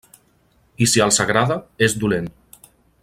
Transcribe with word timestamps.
I 0.85 0.87
si 0.93 1.03
els 1.07 1.21
agrada, 1.25 1.59
és 1.89 1.97
dolent. 2.05 2.31